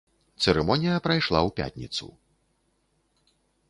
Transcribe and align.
Цырымонія 0.45 0.95
прайшла 1.07 1.39
ў 1.51 1.55
пятніцу. 1.61 2.05